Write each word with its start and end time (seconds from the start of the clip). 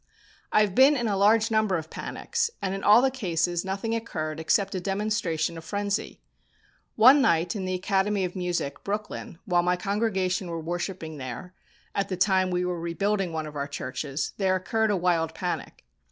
I 0.51 0.61
have 0.61 0.73
been 0.73 0.95
in 0.97 1.07
a 1.07 1.15
large 1.15 1.51
number 1.51 1.77
of 1.77 1.91
panics, 1.91 2.49
and 2.59 2.73
in 2.73 2.83
all 2.83 3.03
the 3.03 3.11
cases 3.11 3.63
nothing 3.63 3.93
occurred 3.93 4.39
except 4.39 4.73
a 4.73 4.79
demonstration 4.79 5.59
of 5.59 5.63
frenzy. 5.63 6.19
One 6.95 7.21
night 7.21 7.55
in 7.55 7.65
the 7.65 7.75
Academy 7.75 8.25
of 8.25 8.35
Music, 8.35 8.83
Brooklyn, 8.83 9.37
while 9.45 9.61
my 9.61 9.75
congregation 9.77 10.49
were 10.49 10.59
worshipping 10.59 11.17
there, 11.17 11.53
at 11.93 12.09
the 12.09 12.17
time 12.17 12.49
we 12.49 12.65
were 12.65 12.79
rebuilding 12.79 13.31
one 13.31 13.45
of 13.45 13.55
our 13.55 13.67
churches, 13.67 14.33
there 14.37 14.55
occurred 14.55 14.89
a 14.89 14.97
wild 14.97 15.35
panic. 15.35 15.85